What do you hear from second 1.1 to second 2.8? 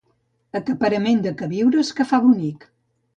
de queviures que fa bonic.